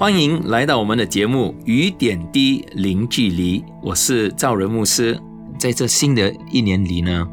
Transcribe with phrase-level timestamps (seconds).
[0.00, 5.20] 欢迎来到我们的节目《雨点滴零距离》，我是赵仁牧师。
[5.58, 7.28] 在这新的一年里呢，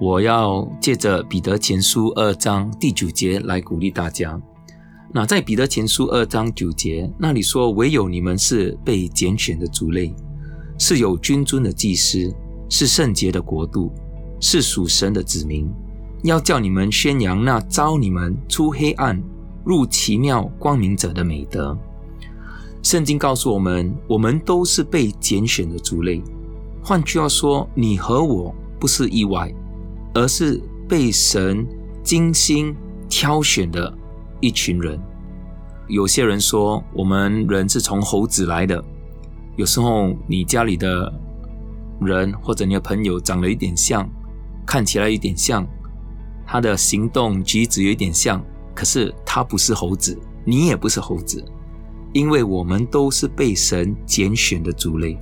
[0.00, 4.36] 我要借着彼得前书二章第九节来鼓励大家。
[5.14, 10.12] 那在彼得前书二章九节那里说：“唯有你们是被拣选的族类。”
[10.76, 12.34] 是有君尊的祭司，
[12.68, 13.92] 是圣洁的国度，
[14.40, 15.70] 是属神的子民，
[16.24, 19.22] 要叫你们宣扬那招你们出黑暗
[19.64, 21.78] 入奇妙光明者的美德。
[22.88, 26.22] 圣经告诉我们，我们都是被拣选的族类。
[26.82, 29.54] 换句话说，你和我不是意外，
[30.14, 30.58] 而是
[30.88, 31.66] 被神
[32.02, 32.74] 精心
[33.06, 33.92] 挑选的
[34.40, 34.98] 一群人。
[35.86, 38.82] 有些人说，我们人是从猴子来的。
[39.56, 41.12] 有时候你家里的
[42.00, 44.08] 人或者你的朋友长得一点像，
[44.66, 45.62] 看起来有点像，
[46.46, 48.42] 他的行动举止有点像，
[48.74, 51.44] 可是他不是猴子，你也不是猴子，
[52.12, 55.18] 因为我们都是被神拣选的族类。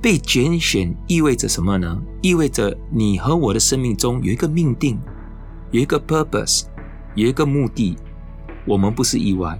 [0.00, 2.02] 被拣选意味着什么呢？
[2.20, 4.98] 意味着你和我的生命中有一个命定，
[5.70, 6.64] 有一个 purpose，
[7.14, 7.96] 有一个目的。
[8.64, 9.56] 我们不是意外。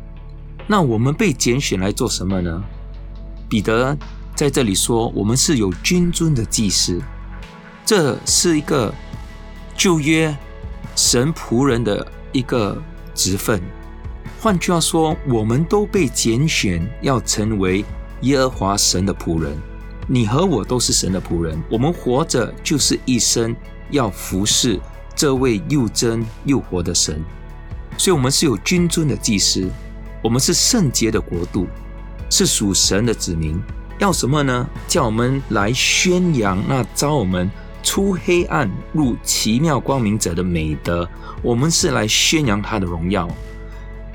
[0.66, 2.62] 那我们被拣选来做什么呢？
[3.48, 3.96] 彼得
[4.34, 7.00] 在这里说：“我们是有君尊的祭司，
[7.84, 8.92] 这是一个
[9.76, 10.36] 旧约
[10.96, 12.80] 神仆人的一个
[13.14, 13.60] 职分。
[14.42, 17.84] 换句话说，我们都被拣选要成为
[18.22, 19.56] 耶和华神的仆人。
[20.08, 23.54] 你和我都是神的仆人，我们活着就是一生
[23.90, 24.80] 要服侍
[25.14, 27.22] 这位又真又活的神。
[27.96, 29.70] 所以，我们是有君尊的祭司，
[30.20, 31.68] 我们是圣洁的国度。”
[32.28, 33.62] 是属神的子民，
[34.00, 34.68] 要什么呢？
[34.88, 37.48] 叫我们来宣扬那招我们
[37.80, 41.08] 出黑暗入奇妙光明者的美德。
[41.42, 43.28] 我们是来宣扬他的荣耀，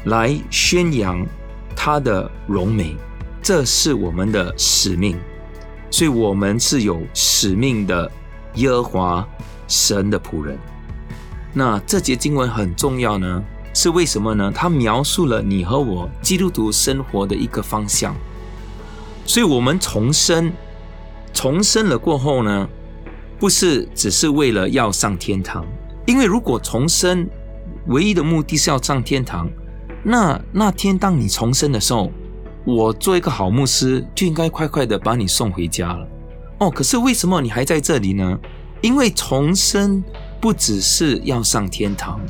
[0.07, 1.25] 来宣扬
[1.75, 2.97] 他的荣美，
[3.41, 5.17] 这是我们的使命。
[5.89, 8.11] 所以，我们是有使命的
[8.55, 9.27] 耶和华
[9.67, 10.57] 神的仆人。
[11.53, 13.43] 那这节经文很重要呢。
[13.73, 14.51] 是为什么呢？
[14.51, 18.15] 他描述了你和我基督徒生活的一个方向，
[19.23, 20.51] 所以，我们重生，
[21.31, 22.67] 重生了过后呢，
[23.39, 25.63] 不是只是为了要上天堂，
[26.07, 27.29] 因为如果重生
[27.85, 29.47] 唯一的目的是要上天堂，
[30.07, 32.09] 那那天当你重生的时候，
[32.63, 36.07] 我做一个好牧师就应该快快的把你送回家了。
[36.59, 38.39] 哦，可是为什么你还在这里呢？
[38.79, 40.01] 因为重生
[40.39, 42.21] 不只是要上天堂。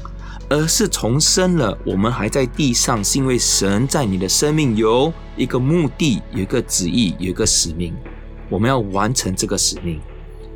[0.49, 1.77] 而是重生了。
[1.85, 7.93] 我们还在地上，是因为神在你的生命有一个目的，有一个旨意，有一个使命。
[8.49, 9.99] 我们要完成这个使命。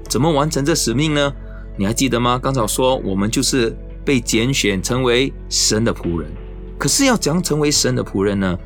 [0.08, 1.34] 怎么完成这使命呢？
[1.78, 2.40] 你还记得吗？
[2.42, 6.32] 刚才说我们就是被拣选成为神的仆人。
[6.82, 8.58] 可是要怎样成为神的仆人呢？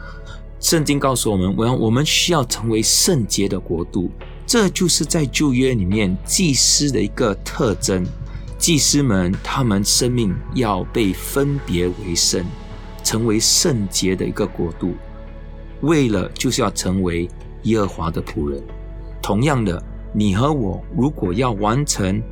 [0.62, 4.10] 圣经告诉我们，我要我们需要成为圣洁的国度。
[4.48, 8.06] 这就是在旧约里面祭司的一个特征。
[8.58, 12.46] 祭司们，他们生命要被分别为圣，
[13.04, 14.94] 成为圣洁的一个国度，
[15.82, 17.30] 为了就是要成为
[17.64, 18.64] 耶和华的仆人。
[19.22, 19.84] 同样的，
[20.14, 22.24] 你和我如果要完成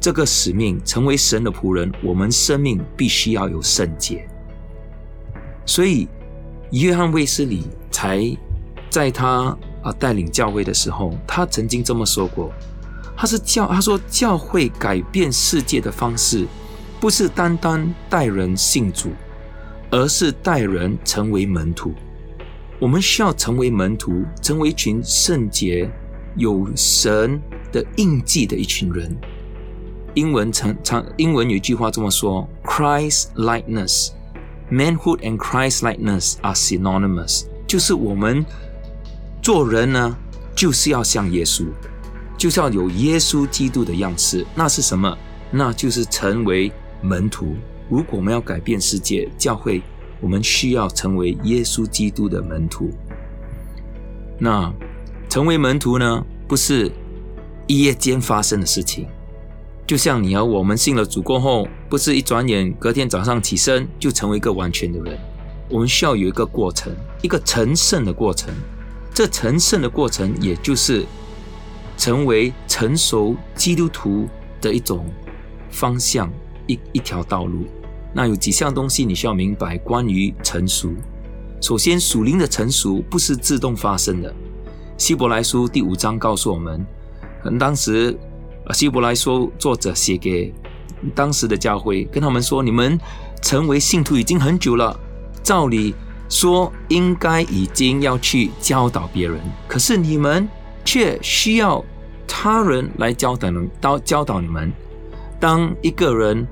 [0.00, 4.24] 这个使命，成为神的仆人，我们生命必须要有圣洁。
[5.64, 6.08] 所以，
[6.72, 8.36] 约翰卫斯理才
[8.90, 12.52] 在他啊带领教会的时候，他曾经这么说过。
[13.16, 16.46] 他是教，他说教会改变世界的方式，
[17.00, 19.10] 不是单单带人信主，
[19.90, 21.92] 而是带人成为门徒。
[22.80, 25.88] 我们需要成为门徒，成为一群圣洁、
[26.36, 27.40] 有神
[27.70, 29.16] 的印记的一群人。
[30.14, 34.10] 英文常常英文有一句话这么说：“Christ likeness,
[34.70, 38.44] manhood and Christ likeness are synonymous。”就是我们
[39.42, 40.16] 做人呢，
[40.54, 41.66] 就是要像耶稣。
[42.38, 45.16] 就是要有耶稣基督的样式，那是什么？
[45.52, 47.54] 那就是成为门徒。
[47.88, 49.80] 如果我们要改变世界，教会，
[50.20, 52.90] 我们需要成为耶稣基督的门徒。
[54.40, 54.72] 那
[55.28, 56.24] 成为门徒呢？
[56.48, 56.90] 不是
[57.68, 59.06] 一夜间发生的事情。
[59.86, 65.18] 就像你和我们信了主过后，不是一转眼隔天早上起身就成为一个完全的人。
[65.68, 66.90] 我们需要有一个过程，
[67.20, 68.48] 一个成圣的过程。
[69.12, 71.04] 这成圣的过程，也就是。
[71.98, 74.26] 成为成熟基督徒
[74.58, 75.04] 的一种
[75.70, 76.32] 方向，
[76.66, 77.66] 一一条道路。
[78.14, 80.94] 那有几项东西你需要明白关于成熟。
[81.60, 84.34] 首先，属灵的成熟不是自动发生的。
[84.96, 86.86] 希伯来书第五章告诉我们，
[87.58, 88.18] 当时
[88.72, 90.54] 希伯来书作者写给
[91.14, 92.98] 当时的教会，跟他们说：你们
[93.42, 94.98] 成为信徒已经很久了，
[95.42, 95.94] 照理
[96.28, 100.48] 说应该已经要去教导别人，可是你们
[100.84, 101.84] 却需要
[102.26, 104.72] 他人来教导能到教导你们。
[105.40, 106.46] 当一个人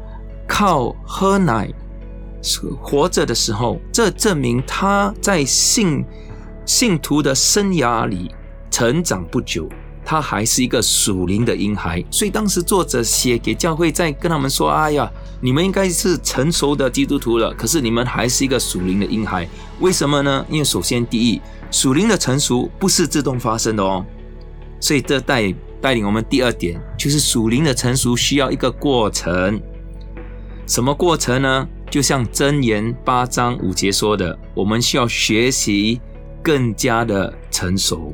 [0.49, 1.71] 靠喝奶。
[2.81, 6.03] 活着的时候，这证明他在信
[6.65, 8.35] 信徒的生涯里
[8.71, 9.69] 成长不久，
[10.11, 12.05] 他还是一个属灵的婴孩。
[12.11, 15.09] 所以当时作者写给教会，在跟他们说：“哎呀，
[15.41, 19.49] 你们应该是成熟的基督徒了，可是你们还是一个属灵的婴孩。
[19.79, 20.45] 为什么呢？
[20.51, 21.41] 因为首先第一，
[21.71, 24.05] 属灵的成熟不是自动发生的哦。
[24.81, 29.63] 所以这带带领我们第二点，就是属灵的成熟需要一个过程。
[30.67, 31.69] 什么过程呢？
[31.89, 36.01] 就像箴言八章五节说的，我们需要学习
[36.43, 38.13] 更加的成熟。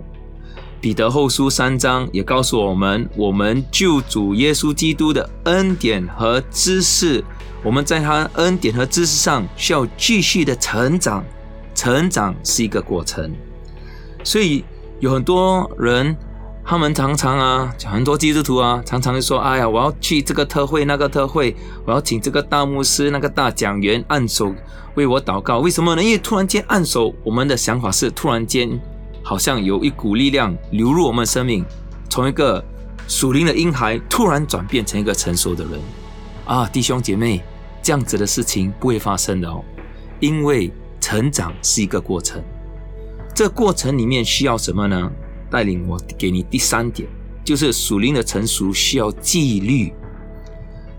[0.81, 7.25] 彼得后书三章也告诉我们，我们救主耶稣基督的恩典和知识，
[7.63, 11.25] 我们在他恩典和知识上需要继续的成长。
[11.75, 13.31] 成长是一个过程，
[14.25, 14.65] 所以
[15.01, 16.17] 有很多人。
[16.69, 24.53] 他们常常啊，很多基督徒啊，常常就说：“哎呀，我要去这个特会，那个特会，我要请这个大牧师、那个大讲员按手
[24.97, 25.61] 为我祷告。
[25.61, 26.03] 为什么呢？
[26.03, 28.69] 因为突然间按手，我们的想法是突然间
[29.29, 31.65] 好像有一股力量流入我们生命，
[32.09, 32.65] 从一个
[33.09, 35.81] 属灵的婴孩突然转变成一个成熟的人。
[36.45, 37.43] 啊，弟兄姐妹，
[37.83, 39.65] 这样子的事情不会发生的哦，
[40.21, 42.41] 因为成长是一个过程。
[43.35, 45.11] 这过程里面需要什么呢？
[45.51, 47.09] 带领我给你第三点，
[47.43, 49.93] 就是属灵的成熟需要纪律。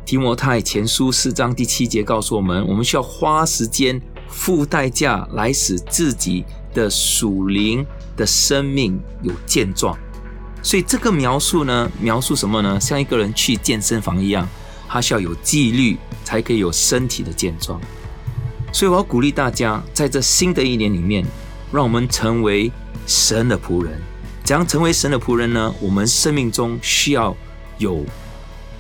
[0.06, 6.44] 提摩太前书四章第七节告诉我们，我们需要花时间、付代价来使自己
[6.78, 7.84] 的属灵
[8.16, 9.98] 的生命有健壮。
[10.62, 12.80] 所以这个描述呢，描述什么呢？
[12.80, 14.48] 像一个人去健身房一样，
[14.88, 17.82] 他需要有纪律，才可以有身体的健壮。
[18.72, 21.26] 所以我要鼓励大家，在这新的一年里面，
[21.72, 22.72] 让我们成为
[23.08, 24.00] 神的仆人。
[24.44, 25.74] 怎样成为神的仆人呢？
[25.82, 27.36] 我们生命中需要
[27.80, 28.06] 有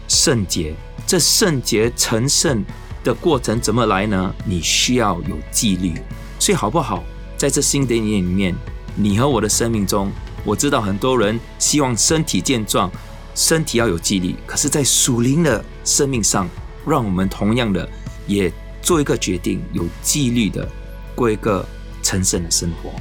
[0.08, 0.76] 圣洁，
[1.08, 2.64] 这圣洁成圣
[3.04, 4.34] 的过程怎么来呢？
[4.46, 5.94] 你需要有纪律。
[6.38, 7.04] 所以好不好？
[7.38, 8.56] 在这新的一年里面，
[8.96, 10.12] 你和我的生命中，
[10.44, 12.92] 我知道很多人希望身体健壮，
[13.36, 14.36] 身体要有纪律。
[14.48, 16.50] 可是，在属灵的生命上，
[16.86, 17.88] 让我们同样的
[18.26, 18.52] 也
[18.82, 20.68] 做一个决定，有纪律的
[21.14, 21.64] 过一个
[22.02, 22.92] 成圣的生活。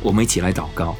[0.00, 0.96] 我们一起来祷告。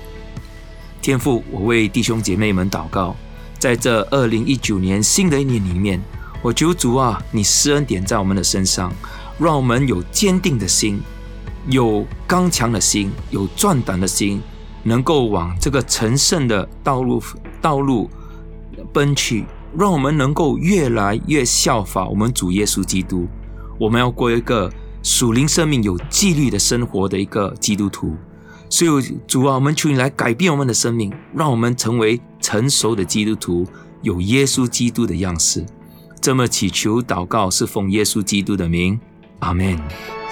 [1.00, 3.16] 天父，我为弟兄姐妹们祷告，
[3.58, 5.98] 在这二零一九年新的一年里面，
[6.42, 8.92] 我求主啊，你施恩点在我们的身上，
[9.38, 11.00] 让我们有坚定的心，
[11.68, 14.40] 有刚强的心，有壮胆的心，
[14.82, 17.22] 能够往这个成圣的道路
[17.60, 18.10] 道路
[18.92, 19.46] 奔去，
[19.76, 23.26] 让我们能够越来越效法我们主耶稣基督。
[23.78, 24.70] 我们要过一个
[25.02, 28.14] 属灵生命有纪律的生活的一个基督徒。
[28.70, 33.66] 所以主啊，我们求你来改变我们的生命，让我们成为成熟的基督徒，
[34.02, 35.64] 有耶稣基督的样式。
[36.20, 38.98] 这么祈求祷告，是奉耶稣基督的名，
[39.40, 39.78] 阿门。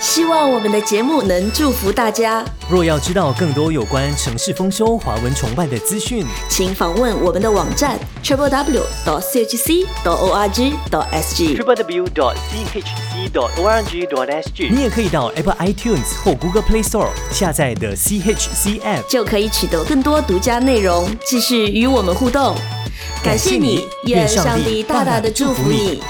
[0.00, 2.44] 希望我们的节目能祝福大家。
[2.68, 14.42] 若要知道更多有关城市丰收、华文崇拜的资讯，请访问我们的网站 triple w dot chc dot org dot sg triple w dot chc dot org dot
[14.42, 14.74] sg。
[14.74, 22.56] 你也可以到 Apple iTunes 或 Google Play Store 下载的 CHC App，就可以取得更多独家内容，继续与我们互动。
[23.22, 26.02] 感谢你，愿上帝大大的祝福你。